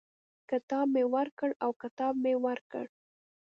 [0.49, 2.85] کتاب مي ورکړ او کتاب مې ورکړ.